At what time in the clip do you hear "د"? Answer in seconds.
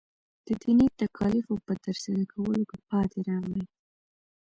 0.45-0.47